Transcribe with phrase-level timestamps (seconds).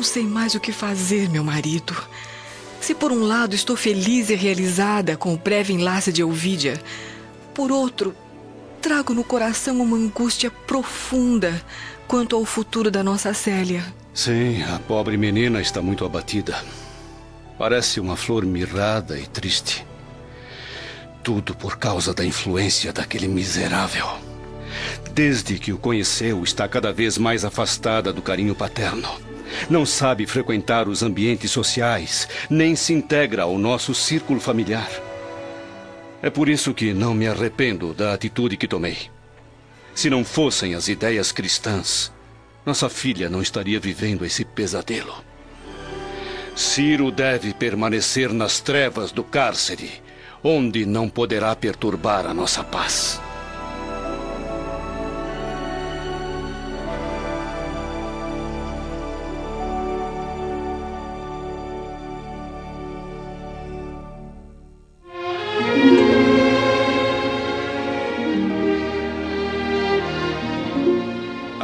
[0.00, 1.94] Não sei mais o que fazer, meu marido.
[2.80, 6.80] Se por um lado estou feliz e realizada com o breve enlace de Elvídia,
[7.52, 8.16] por outro,
[8.80, 11.62] trago no coração uma angústia profunda
[12.08, 13.84] quanto ao futuro da nossa Célia.
[14.14, 16.64] Sim, a pobre menina está muito abatida.
[17.58, 19.86] Parece uma flor mirrada e triste.
[21.22, 24.06] Tudo por causa da influência daquele miserável.
[25.12, 29.28] Desde que o conheceu, está cada vez mais afastada do carinho paterno.
[29.68, 34.90] Não sabe frequentar os ambientes sociais, nem se integra ao nosso círculo familiar.
[36.22, 39.10] É por isso que não me arrependo da atitude que tomei.
[39.94, 42.12] Se não fossem as ideias cristãs,
[42.64, 45.14] nossa filha não estaria vivendo esse pesadelo.
[46.54, 49.90] Ciro deve permanecer nas trevas do cárcere,
[50.42, 53.20] onde não poderá perturbar a nossa paz.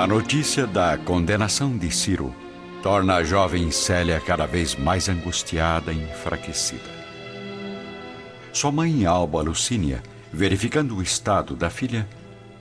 [0.07, 2.33] A notícia da condenação de Ciro
[2.81, 6.89] torna a jovem Célia cada vez mais angustiada e enfraquecida.
[8.53, 10.01] Sua mãe, Alba Lucínia,
[10.33, 12.09] verificando o estado da filha,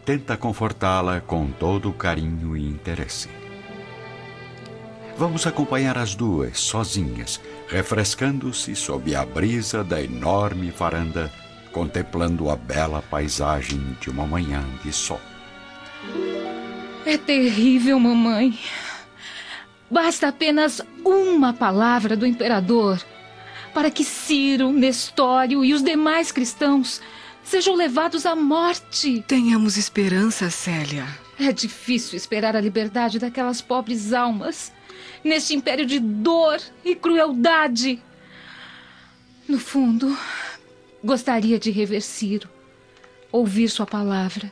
[0.03, 3.29] tenta confortá-la com todo o carinho e interesse.
[5.15, 11.31] Vamos acompanhar as duas sozinhas, refrescando-se sob a brisa da enorme varanda,
[11.71, 15.21] contemplando a bela paisagem de uma manhã de sol.
[17.06, 18.58] É terrível, mamãe.
[19.92, 23.00] Basta apenas uma palavra do imperador
[23.75, 27.00] para que Ciro, Nestório e os demais cristãos
[27.44, 29.23] sejam levados à morte.
[29.27, 31.05] Tenhamos esperança, Célia.
[31.39, 34.73] É difícil esperar a liberdade daquelas pobres almas
[35.23, 38.02] neste império de dor e crueldade.
[39.48, 40.17] No fundo,
[41.04, 42.49] gostaria de rever Ciro,
[43.32, 44.52] ouvir sua palavra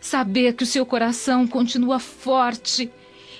[0.00, 2.90] Saber que o seu coração continua forte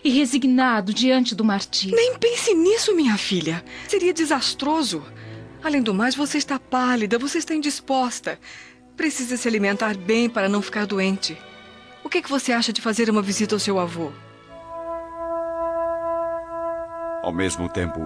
[0.03, 1.97] e resignado diante do martírio.
[1.97, 3.65] Nem pense nisso, minha filha.
[3.89, 5.03] Seria desastroso.
[5.63, 8.39] Além do mais, você está pálida, você está indisposta.
[8.97, 11.37] Precisa se alimentar bem para não ficar doente.
[12.05, 14.13] O que, é que você acha de fazer uma visita ao seu avô?
[17.23, 18.01] Ao mesmo tempo,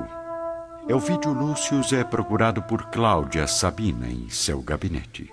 [0.89, 5.31] Elvídio Lúcius é procurado por Cláudia Sabina em seu gabinete.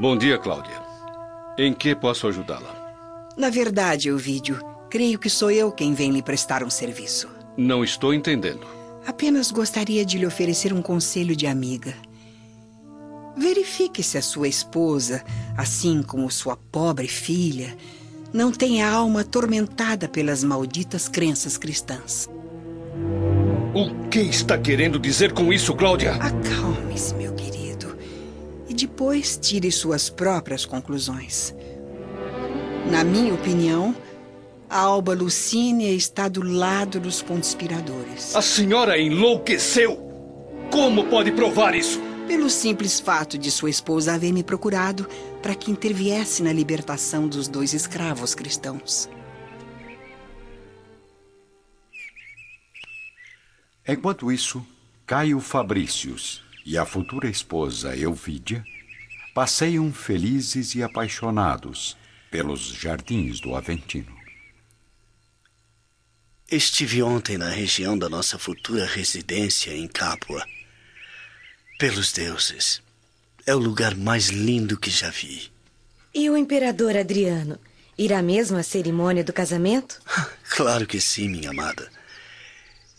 [0.00, 0.89] Bom dia, Cláudia.
[1.62, 3.28] Em que posso ajudá-la?
[3.36, 7.28] Na verdade, Ovídio, creio que sou eu quem vem lhe prestar um serviço.
[7.54, 8.66] Não estou entendendo.
[9.06, 11.92] Apenas gostaria de lhe oferecer um conselho de amiga.
[13.36, 15.22] Verifique se a sua esposa,
[15.54, 17.76] assim como sua pobre filha,
[18.32, 22.26] não tem a alma atormentada pelas malditas crenças cristãs.
[23.74, 26.14] O que está querendo dizer com isso, Cláudia?
[26.14, 27.34] Acalme-se, meu
[28.74, 31.54] depois tire suas próprias conclusões.
[32.90, 33.94] Na minha opinião,
[34.68, 38.36] a Alba Lucínia está do lado dos conspiradores.
[38.36, 40.08] A senhora enlouqueceu!
[40.70, 42.00] Como pode provar isso?
[42.28, 45.08] Pelo simples fato de sua esposa haver me procurado
[45.42, 49.08] para que interviesse na libertação dos dois escravos cristãos.
[53.86, 54.64] Enquanto isso,
[55.04, 58.64] Caio Fabricius e a futura esposa Elvídia
[59.34, 61.96] passeiam felizes e apaixonados
[62.30, 64.16] pelos jardins do Aventino.
[66.48, 70.46] Estive ontem na região da nossa futura residência em Capua.
[71.76, 72.80] Pelos deuses,
[73.44, 75.50] é o lugar mais lindo que já vi.
[76.14, 77.58] E o imperador Adriano
[77.98, 80.00] irá mesmo à cerimônia do casamento?
[80.50, 81.90] Claro que sim, minha amada.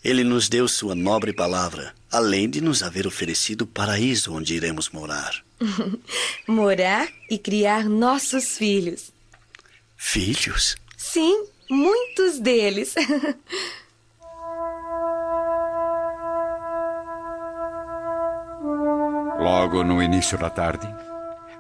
[0.04, 4.90] Ele nos deu sua nobre palavra, além de nos haver oferecido o paraíso onde iremos
[4.90, 5.44] morar.
[6.48, 9.12] morar e criar nossos filhos.
[9.96, 10.76] Filhos?
[10.98, 12.96] Sim, muitos deles.
[19.40, 20.88] Logo no início da tarde,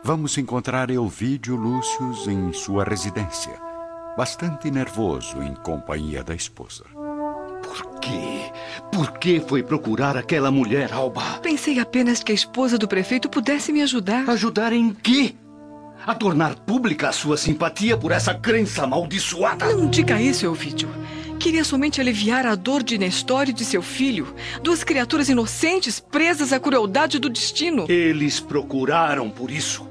[0.03, 3.53] vamos encontrar Elvídio Lúcius em sua residência,
[4.17, 6.83] bastante nervoso em companhia da esposa.
[7.71, 8.51] Por quê?
[8.91, 11.39] Por que foi procurar aquela mulher, Alba?
[11.41, 14.29] Pensei apenas que a esposa do prefeito pudesse me ajudar.
[14.29, 15.35] Ajudar em quê?
[16.05, 19.73] A tornar pública a sua simpatia por essa crença amaldiçoada?
[19.73, 20.89] Não diga isso, Elvídio.
[21.39, 26.51] Queria somente aliviar a dor de Nestor e de seu filho, duas criaturas inocentes presas
[26.51, 27.85] à crueldade do destino.
[27.89, 29.87] Eles procuraram por isso.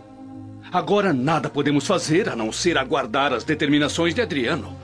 [0.70, 4.76] Agora nada podemos fazer a não ser aguardar as determinações de Adriano.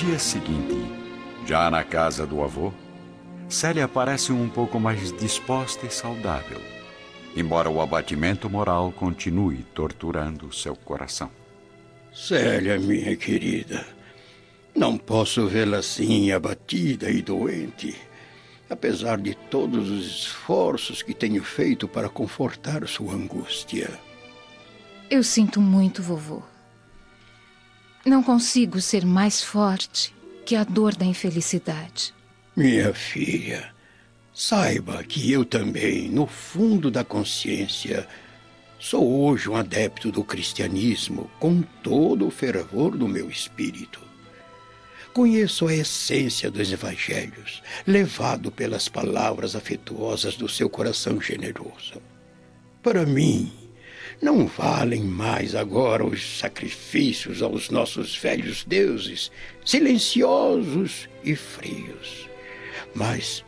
[0.00, 0.78] Dia seguinte,
[1.46, 2.72] já na casa do avô,
[3.50, 6.58] Célia parece um pouco mais disposta e saudável,
[7.36, 11.30] embora o abatimento moral continue torturando seu coração.
[12.14, 13.84] Célia, minha querida,
[14.74, 17.94] não posso vê-la assim abatida e doente,
[18.70, 23.90] apesar de todos os esforços que tenho feito para confortar sua angústia.
[25.10, 26.42] Eu sinto muito, vovô.
[28.04, 30.14] Não consigo ser mais forte
[30.46, 32.14] que a dor da infelicidade.
[32.56, 33.72] Minha filha,
[34.32, 38.08] saiba que eu também, no fundo da consciência,
[38.78, 44.00] sou hoje um adepto do cristianismo com todo o fervor do meu espírito.
[45.12, 52.00] Conheço a essência dos evangelhos, levado pelas palavras afetuosas do seu coração generoso.
[52.82, 53.52] Para mim,
[54.20, 59.30] não valem mais agora os sacrifícios aos nossos velhos deuses,
[59.64, 62.28] silenciosos e frios,
[62.94, 63.44] mas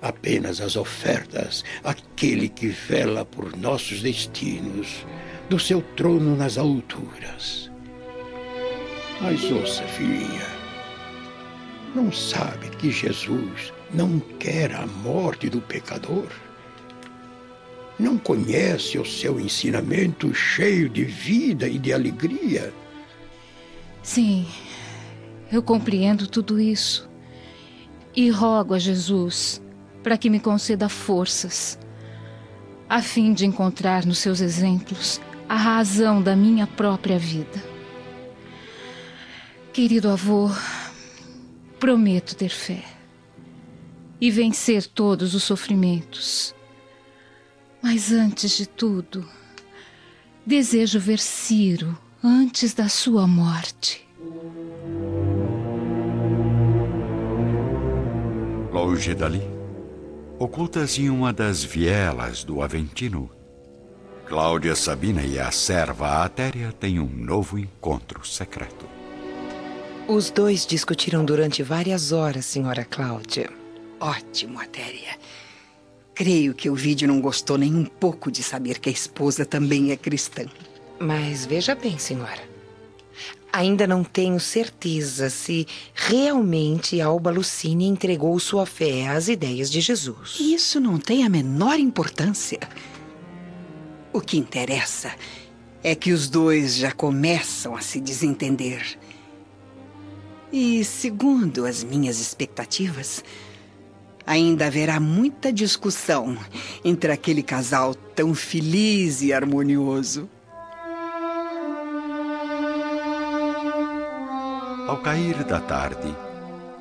[0.00, 5.04] apenas as ofertas àquele que vela por nossos destinos,
[5.48, 7.70] do seu trono nas alturas.
[9.20, 10.46] Mas ouça, filhinha,
[11.94, 16.26] não sabe que Jesus não quer a morte do pecador?
[17.98, 22.72] Não conhece o seu ensinamento cheio de vida e de alegria?
[24.02, 24.46] Sim,
[25.50, 27.08] eu compreendo tudo isso.
[28.14, 29.62] E rogo a Jesus
[30.02, 31.78] para que me conceda forças,
[32.88, 37.62] a fim de encontrar nos seus exemplos a razão da minha própria vida.
[39.72, 40.50] Querido avô,
[41.78, 42.82] prometo ter fé
[44.20, 46.54] e vencer todos os sofrimentos
[47.82, 49.28] mas antes de tudo,
[50.46, 54.06] desejo ver Ciro antes da sua morte.
[58.70, 59.42] Longe dali,
[60.38, 63.28] ocultas em uma das vielas do Aventino,
[64.26, 68.86] Cláudia Sabina e a serva Atéria têm um novo encontro secreto.
[70.08, 73.50] Os dois discutiram durante várias horas, senhora Cláudia.
[74.00, 75.18] Ótimo, Atéria.
[76.22, 79.90] Creio que o vídeo não gostou nem um pouco de saber que a esposa também
[79.90, 80.44] é cristã.
[81.00, 82.40] Mas veja bem, senhora.
[83.52, 90.36] Ainda não tenho certeza se realmente Alba Lucine entregou sua fé às ideias de Jesus.
[90.38, 92.60] Isso não tem a menor importância.
[94.12, 95.12] O que interessa
[95.82, 98.96] é que os dois já começam a se desentender.
[100.52, 103.24] E, segundo as minhas expectativas,
[104.26, 106.36] ainda haverá muita discussão
[106.84, 110.28] entre aquele casal tão feliz e harmonioso.
[114.88, 116.14] Ao cair da tarde,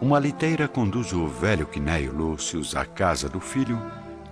[0.01, 3.79] uma liteira conduz o velho Quinéio Lúcio à casa do filho,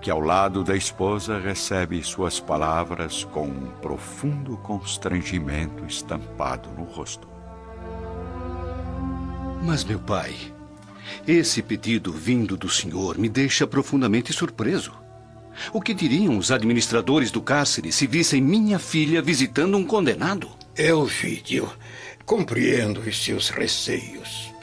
[0.02, 7.28] que ao lado da esposa recebe suas palavras com um profundo constrangimento estampado no rosto.
[9.64, 10.36] Mas, meu pai,
[11.28, 14.94] esse pedido vindo do senhor me deixa profundamente surpreso.
[15.74, 20.50] O que diriam os administradores do cárcere se vissem minha filha visitando um condenado?
[20.76, 21.70] Elvídio,
[22.26, 24.54] compreendo os seus receios.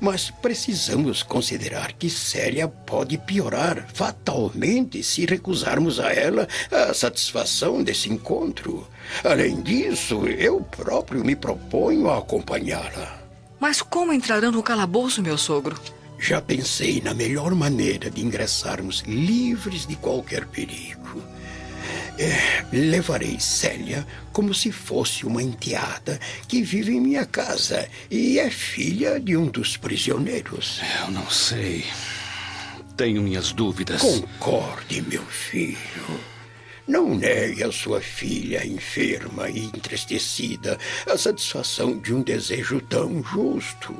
[0.00, 8.10] Mas precisamos considerar que Célia pode piorar fatalmente se recusarmos a ela a satisfação desse
[8.10, 8.86] encontro.
[9.22, 13.21] Além disso, eu próprio me proponho a acompanhá-la.
[13.62, 15.80] Mas como entrarão no calabouço, meu sogro?
[16.18, 21.22] Já pensei na melhor maneira de ingressarmos livres de qualquer perigo.
[22.18, 28.50] É, levarei Célia como se fosse uma enteada que vive em minha casa e é
[28.50, 30.80] filha de um dos prisioneiros.
[31.00, 31.84] Eu não sei.
[32.96, 34.02] Tenho minhas dúvidas.
[34.02, 36.31] Concorde, meu filho.
[36.86, 43.94] Não negue a sua filha enferma e entristecida a satisfação de um desejo tão justo.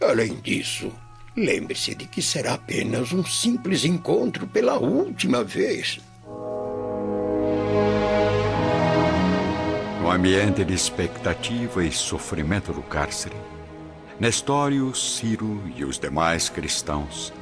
[0.00, 0.92] Além disso,
[1.36, 5.98] lembre-se de que será apenas um simples encontro pela última vez.
[10.02, 13.36] No ambiente de expectativa e sofrimento do cárcere,
[14.20, 17.32] Nestório, Ciro e os demais cristãos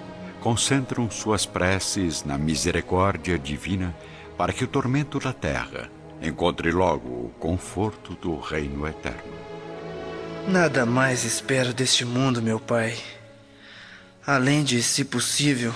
[0.41, 3.97] concentram suas preces na misericórdia divina
[4.37, 5.91] para que o tormento da terra
[6.21, 9.35] encontre logo o conforto do reino eterno.
[10.49, 12.97] Nada mais espero deste mundo, meu pai.
[14.27, 15.75] Além de, se possível,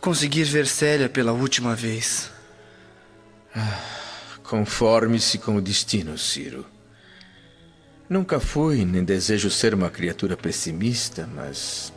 [0.00, 2.30] conseguir ver Célia pela última vez.
[3.54, 3.78] Ah,
[4.52, 6.66] Conforme-se com o destino, Ciro.
[8.06, 11.90] Nunca fui, nem desejo ser uma criatura pessimista, mas.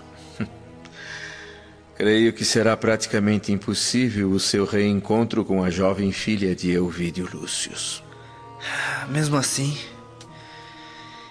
[1.95, 8.03] Creio que será praticamente impossível o seu reencontro com a jovem filha de Elvídio Lúcius.
[9.07, 9.77] Mesmo assim,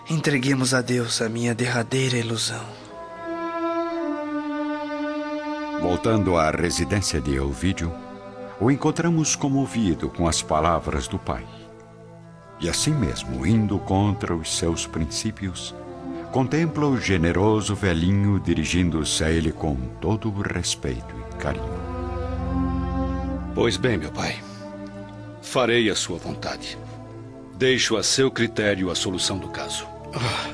[0.09, 2.65] entreguemos a Deus a minha derradeira ilusão.
[5.83, 7.93] Voltando à residência de Elvídio,
[8.59, 11.47] o encontramos comovido com as palavras do pai.
[12.59, 15.75] E assim mesmo, indo contra os seus princípios,
[16.35, 21.79] contempla o generoso velhinho dirigindo-se a ele com todo o respeito e carinho.
[23.55, 24.43] Pois bem, meu pai,
[25.41, 26.77] farei a sua vontade.
[27.57, 29.87] Deixo a seu critério a solução do caso.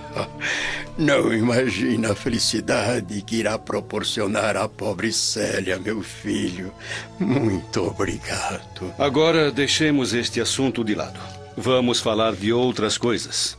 [0.99, 6.75] Não imagina a felicidade que irá proporcionar à pobre Célia, meu filho.
[7.19, 8.93] Muito obrigado.
[8.99, 11.19] Agora deixemos este assunto de lado.
[11.57, 13.57] Vamos falar de outras coisas.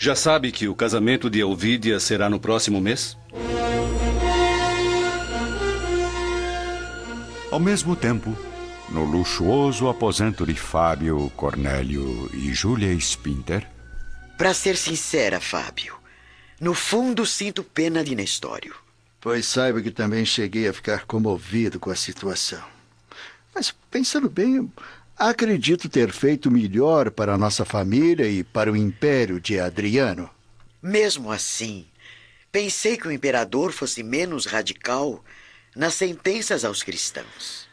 [0.00, 3.18] Já sabe que o casamento de Elvídia será no próximo mês?
[7.50, 8.38] Ao mesmo tempo,
[8.90, 13.68] no luxuoso aposento de Fábio, Cornélio e Júlia Spinter.
[14.36, 15.96] Para ser sincera, Fábio,
[16.60, 18.76] no fundo sinto pena de Nestório.
[19.20, 22.62] Pois saiba que também cheguei a ficar comovido com a situação.
[23.52, 24.70] Mas pensando bem,
[25.18, 30.30] acredito ter feito melhor para a nossa família e para o império de Adriano.
[30.80, 31.86] Mesmo assim,
[32.52, 35.24] pensei que o imperador fosse menos radical
[35.74, 37.66] nas sentenças aos cristãos.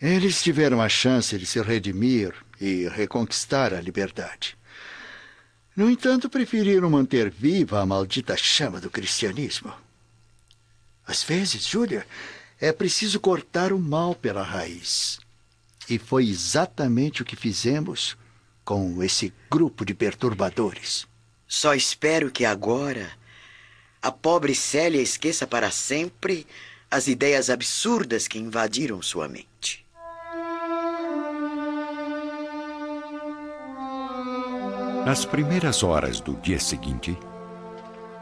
[0.00, 4.56] Eles tiveram a chance de se redimir e reconquistar a liberdade.
[5.76, 9.72] No entanto, preferiram manter viva a maldita chama do cristianismo.
[11.04, 12.06] Às vezes, Júlia,
[12.60, 15.18] é preciso cortar o mal pela raiz.
[15.88, 18.16] E foi exatamente o que fizemos
[18.64, 21.06] com esse grupo de perturbadores.
[21.46, 23.10] Só espero que agora
[24.00, 26.46] a pobre Célia esqueça para sempre
[26.90, 29.84] as ideias absurdas que invadiram sua mente.
[35.04, 37.16] Nas primeiras horas do dia seguinte,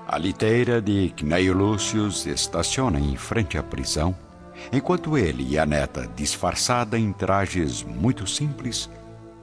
[0.06, 4.16] a liteira de Cneio Lúcius estaciona em frente à prisão,
[4.70, 8.90] enquanto ele e a neta, disfarçada em trajes muito simples,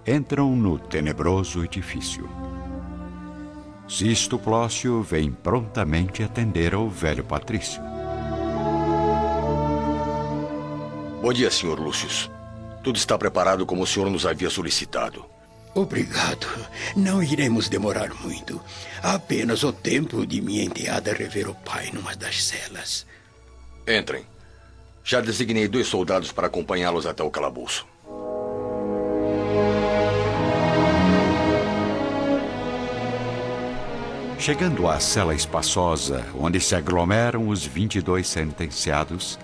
[0.05, 2.29] entram no tenebroso edifício.
[3.87, 7.81] Sisto Plócio vem prontamente atender ao velho patrício.
[11.21, 11.79] Bom dia, Sr.
[11.79, 12.29] Lúcius.
[12.83, 15.25] Tudo está preparado como o senhor nos havia solicitado.
[15.73, 16.47] Obrigado.
[16.95, 18.61] Não iremos demorar muito.
[19.01, 23.05] Apenas o tempo de minha enteada rever o pai numa das celas.
[23.87, 24.25] Entrem.
[25.03, 27.87] Já designei dois soldados para acompanhá-los até o calabouço.
[34.39, 39.37] Chegando à cela espaçosa, onde se aglomeram os 22 sentenciados,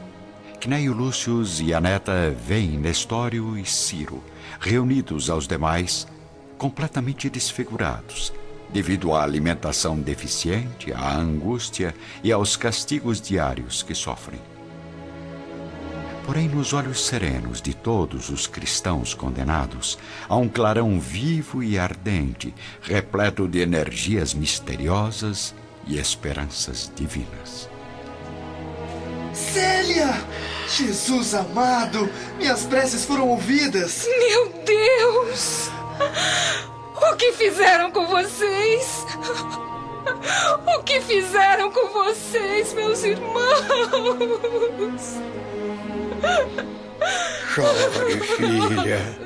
[0.62, 4.24] Cneio Lúcius e a neta veem Nestório e Ciro,
[4.60, 6.08] reunidos aos demais,
[6.58, 8.34] completamente desfigurados,
[8.70, 11.94] devido à alimentação deficiente, à angústia
[12.24, 14.40] e aos castigos diários que sofrem.
[16.26, 19.96] Porém, nos olhos serenos de todos os cristãos condenados,
[20.28, 22.52] há um clarão vivo e ardente,
[22.82, 25.54] repleto de energias misteriosas
[25.86, 27.70] e esperanças divinas.
[29.34, 30.10] Célia!
[30.68, 32.10] Jesus amado!
[32.40, 34.08] Minhas preces foram ouvidas!
[34.18, 35.70] Meu Deus!
[36.96, 39.06] O que fizeram com vocês?
[40.76, 43.46] O que fizeram com vocês, meus irmãos?
[47.54, 49.18] Chore, filha.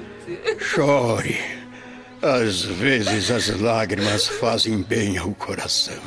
[0.60, 1.40] Chore.
[2.22, 6.02] Às vezes as lágrimas fazem bem ao coração.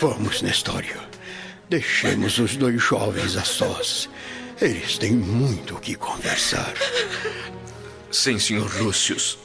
[0.00, 1.00] Vamos, Nestório.
[1.70, 4.08] Deixemos os dois jovens a sós.
[4.60, 6.74] Eles têm muito o que conversar.
[8.10, 8.82] Sim, Sr.
[8.82, 9.38] Lúcius.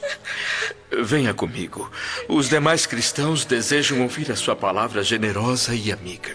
[0.90, 1.90] Venha comigo.
[2.28, 6.34] Os demais cristãos desejam ouvir a sua palavra generosa e amiga.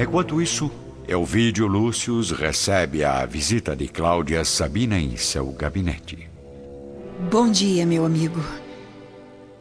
[0.00, 0.70] Enquanto isso,
[1.06, 6.26] Elvídio Lúcius recebe a visita de Cláudia Sabina em seu gabinete.
[7.30, 8.42] Bom dia, meu amigo.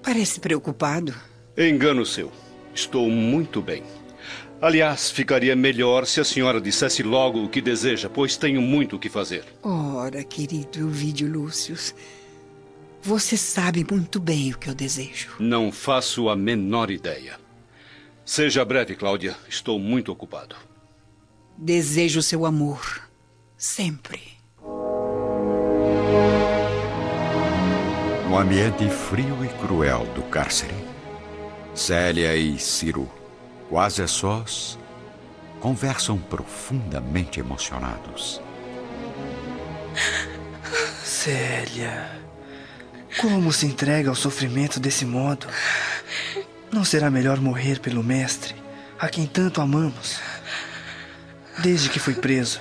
[0.02, 1.14] Parece preocupado.
[1.58, 2.32] Engano seu.
[2.74, 3.84] Estou muito bem.
[4.62, 9.00] Aliás, ficaria melhor se a senhora dissesse logo o que deseja, pois tenho muito o
[9.00, 9.44] que fazer.
[9.62, 11.94] Ora, querido Elvídio Lúcius,
[13.02, 15.32] você sabe muito bem o que eu desejo.
[15.38, 17.49] Não faço a menor ideia.
[18.30, 19.36] Seja breve, Cláudia.
[19.48, 20.56] Estou muito ocupado.
[21.58, 23.10] Desejo seu amor.
[23.58, 24.22] Sempre.
[28.30, 30.76] No ambiente frio e cruel do cárcere,
[31.74, 33.12] Célia e Ciro,
[33.68, 34.78] quase a sós,
[35.60, 38.40] conversam profundamente emocionados.
[41.04, 42.22] Célia,
[43.20, 45.48] como se entrega ao sofrimento desse modo?
[46.72, 48.56] Não será melhor morrer pelo Mestre,
[49.00, 50.20] a quem tanto amamos?
[51.64, 52.60] Desde que fui preso,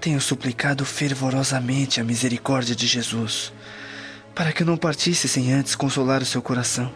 [0.00, 3.52] tenho suplicado fervorosamente a misericórdia de Jesus,
[4.34, 6.90] para que eu não partisse sem antes consolar o seu coração.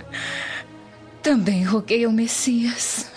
[1.22, 3.12] Também roguei ao Messias,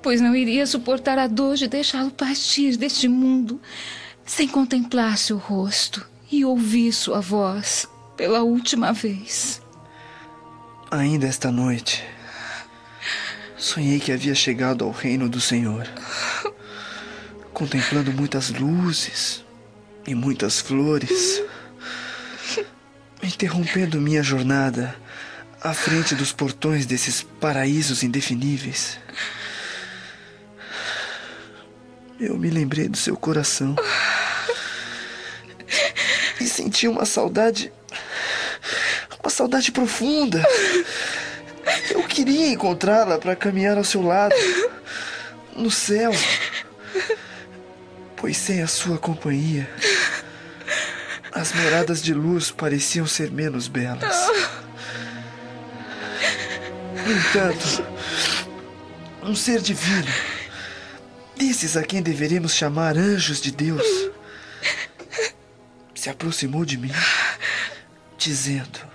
[0.00, 3.60] pois não iria suportar a dor de deixá-lo partir deste mundo
[4.24, 9.63] sem contemplar seu rosto e ouvir sua voz pela última vez.
[10.96, 12.04] Ainda esta noite,
[13.56, 15.88] sonhei que havia chegado ao reino do Senhor,
[17.52, 19.44] contemplando muitas luzes
[20.06, 21.42] e muitas flores,
[23.20, 24.94] interrompendo minha jornada
[25.60, 28.96] à frente dos portões desses paraísos indefiníveis.
[32.20, 33.74] Eu me lembrei do seu coração
[36.40, 37.72] e senti uma saudade.
[39.24, 40.44] Uma saudade profunda.
[41.90, 44.34] Eu queria encontrá-la para caminhar ao seu lado,
[45.56, 46.12] no céu.
[48.16, 49.66] Pois sem a sua companhia,
[51.32, 54.14] as moradas de luz pareciam ser menos belas.
[57.06, 57.82] No entanto,
[59.22, 60.12] um ser divino,
[61.34, 63.86] desses a quem deveríamos chamar anjos de Deus,
[65.94, 66.92] se aproximou de mim,
[68.18, 68.93] dizendo: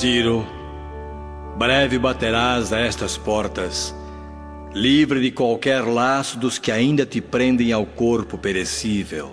[0.00, 0.46] Ciro,
[1.58, 3.94] breve baterás a estas portas,
[4.72, 9.30] livre de qualquer laço dos que ainda te prendem ao corpo perecível.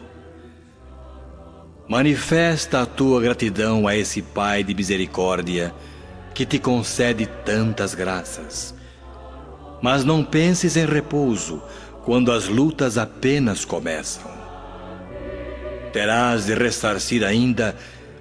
[1.88, 5.73] Manifesta a tua gratidão a esse Pai de misericórdia
[6.34, 8.75] que te concede tantas graças.
[9.82, 11.63] Mas não penses em repouso
[12.03, 14.30] quando as lutas apenas começam.
[15.93, 17.73] Terás de ressarcir ainda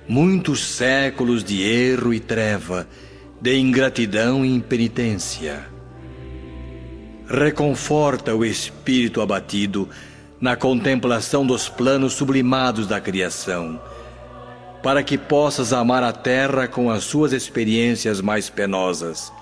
[0.09, 2.87] muitos séculos de erro e treva,
[3.41, 5.67] de ingratidão e impenitência.
[7.29, 9.89] Reconforta o espírito abatido
[10.41, 13.81] na contemplação dos planos sublimados da criação,
[14.83, 19.33] para que possas amar a terra com as suas experiências mais penosas,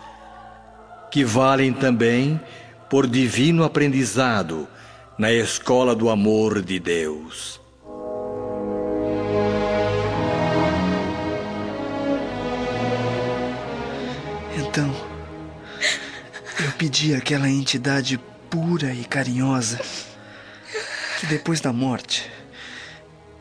[1.10, 2.40] que valem também
[2.88, 4.66] por divino aprendizado
[5.18, 7.63] na escola do amor de Deus.
[14.74, 14.92] Então,
[16.64, 18.18] eu pedi àquela entidade
[18.50, 19.80] pura e carinhosa
[21.20, 22.28] que depois da morte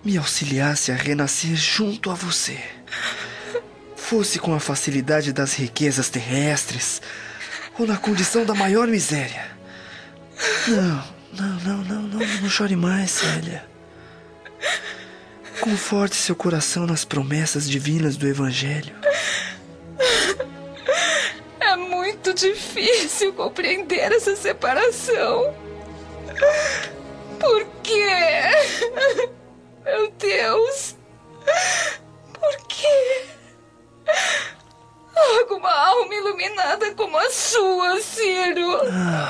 [0.05, 2.63] me auxiliasse a renascer junto a você.
[3.95, 7.01] Fosse com a facilidade das riquezas terrestres
[7.79, 9.57] ou na condição da maior miséria.
[10.67, 13.65] Não, não, não, não, não, não chore mais, Célia.
[15.59, 18.93] Conforte seu coração nas promessas divinas do Evangelho.
[22.33, 25.53] Difícil compreender essa separação.
[27.39, 28.07] Por quê?
[29.85, 30.95] Meu Deus!
[32.33, 33.25] Por quê?
[35.39, 38.77] Alguma alma iluminada como a sua, Ciro.
[38.89, 39.29] Ah,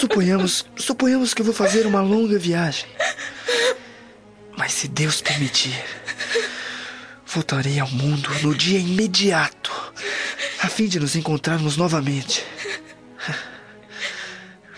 [0.00, 2.88] suponhamos, suponhamos que vou fazer uma longa viagem.
[4.56, 5.84] Mas se Deus permitir,
[7.26, 9.70] voltarei ao mundo no dia imediato,
[10.62, 12.44] a fim de nos encontrarmos novamente.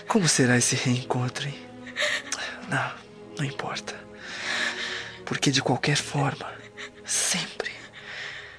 [0.07, 1.55] Como será esse reencontro, hein?
[2.69, 2.93] Não,
[3.39, 3.95] não importa.
[5.25, 6.53] Porque de qualquer forma,
[7.05, 7.71] sempre,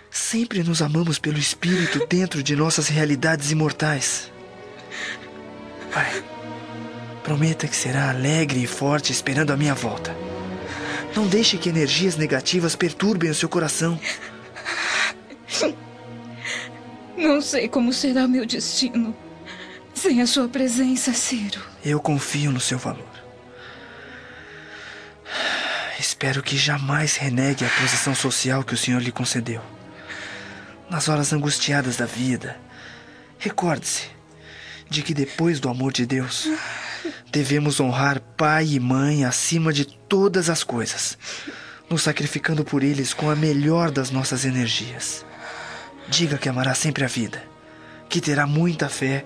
[0.10, 4.32] sempre nos amamos pelo Espírito dentro de nossas realidades imortais.
[5.94, 6.24] Pai,
[7.24, 10.16] prometa que será alegre e forte esperando a minha volta.
[11.16, 14.00] Não deixe que energias negativas perturbem o seu coração.
[17.22, 19.16] Não sei como será meu destino
[19.94, 21.62] sem a sua presença, Ciro.
[21.86, 23.08] Eu confio no seu valor.
[26.00, 29.62] Espero que jamais renegue a posição social que o Senhor lhe concedeu.
[30.90, 32.60] Nas horas angustiadas da vida,
[33.38, 34.10] recorde-se
[34.90, 36.50] de que depois do amor de Deus,
[37.32, 41.16] devemos honrar pai e mãe acima de todas as coisas,
[41.88, 45.24] nos sacrificando por eles com a melhor das nossas energias.
[46.08, 47.44] Diga que amará sempre a vida,
[48.10, 49.26] que terá muita fé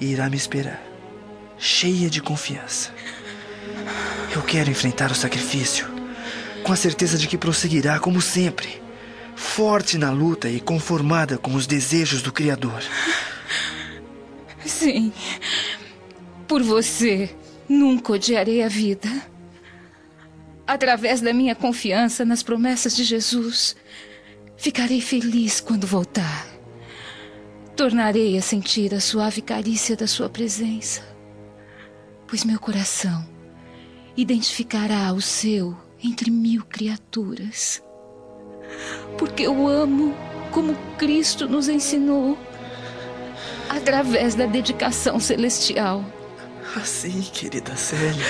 [0.00, 0.82] e irá me esperar,
[1.58, 2.92] cheia de confiança.
[4.34, 5.86] Eu quero enfrentar o sacrifício,
[6.62, 8.80] com a certeza de que prosseguirá como sempre,
[9.34, 12.82] forte na luta e conformada com os desejos do Criador.
[14.64, 15.12] Sim.
[16.46, 17.34] Por você,
[17.68, 19.08] nunca odiarei a vida.
[20.66, 23.76] Através da minha confiança nas promessas de Jesus,
[24.60, 26.46] ficarei feliz quando voltar.
[27.74, 31.00] Tornarei a sentir a suave carícia da sua presença,
[32.28, 33.26] pois meu coração
[34.14, 37.82] identificará o seu entre mil criaturas.
[39.16, 40.14] Porque eu amo
[40.50, 42.36] como Cristo nos ensinou,
[43.66, 46.04] através da dedicação celestial.
[46.76, 48.26] Assim, querida Célia.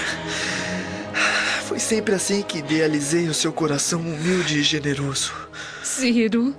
[1.67, 5.50] Foi sempre assim que idealizei o seu coração humilde e generoso.
[5.83, 6.55] Ciro,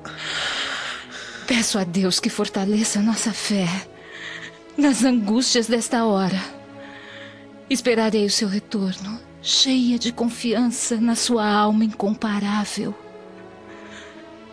[1.48, 3.68] peço a Deus que fortaleça nossa fé
[4.78, 6.42] nas angústias desta hora.
[7.70, 12.94] Esperarei o seu retorno, cheia de confiança na sua alma incomparável,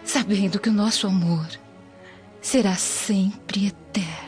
[0.04, 1.46] sabendo que o nosso amor
[2.40, 4.27] será sempre eterno.